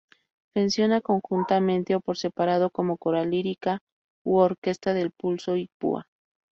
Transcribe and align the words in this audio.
Funciona 0.55 0.99
conjuntamente 0.99 1.93
o 1.93 1.99
por 1.99 2.17
separado 2.17 2.67
como 2.71 2.97
coral 2.97 3.29
lírica 3.29 3.73
u 4.25 4.31
orquesta 4.37 4.95
de 4.95 5.11
pulso 5.19 5.57
y 5.57 5.67
púa. 5.77 6.07